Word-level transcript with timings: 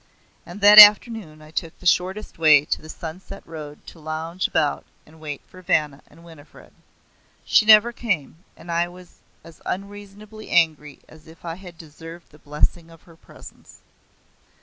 And 0.47 0.61
that 0.61 0.79
afternoon 0.79 1.43
I 1.43 1.51
took 1.51 1.77
the 1.77 1.85
shortest 1.85 2.39
way 2.39 2.65
to 2.65 2.81
the 2.81 2.89
sun 2.89 3.19
set 3.19 3.45
road 3.45 3.85
to 3.85 3.99
lounge 3.99 4.47
about 4.47 4.83
and 5.05 5.19
wait 5.19 5.41
for 5.47 5.61
Vanna 5.61 6.01
and 6.07 6.23
Winifred. 6.23 6.73
She 7.45 7.67
never 7.67 7.91
came, 7.91 8.43
and 8.57 8.71
I 8.71 8.87
was 8.87 9.19
as 9.43 9.61
unreasonably 9.63 10.49
angry 10.49 11.01
as 11.07 11.27
if 11.27 11.45
I 11.45 11.53
had 11.53 11.77
deserved 11.77 12.31
the 12.31 12.39
blessing 12.39 12.89
of 12.89 13.03
her 13.03 13.15
presence. 13.15 13.81